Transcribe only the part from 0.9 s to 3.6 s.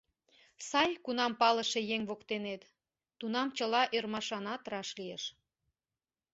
кунам палыше еҥ воктенет, тунам